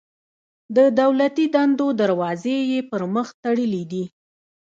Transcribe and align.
د 0.75 0.77
دولتي 1.01 1.45
دندو 1.55 1.87
دروازې 2.01 2.57
یې 2.71 2.79
پر 2.89 3.01
مخ 3.13 3.27
تړلي 3.43 3.83
دي. 3.91 4.03